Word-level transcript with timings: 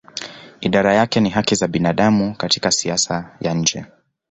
Idara 0.61 0.93
yake 0.93 1.19
ni 1.19 1.29
haki 1.29 1.55
za 1.55 1.67
binadamu 1.67 2.35
katika 2.35 2.71
siasa 2.71 3.37
ya 3.39 3.53
nje. 3.53 3.85